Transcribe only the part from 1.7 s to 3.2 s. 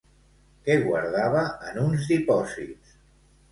en uns dipòsits?